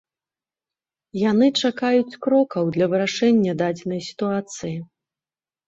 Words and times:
Яны 1.31 1.47
чакаюць 1.65 2.17
крокаў 2.25 2.73
для 2.79 2.89
вырашэння 2.95 3.57
дадзенай 3.63 4.05
сітуацыі. 4.09 4.77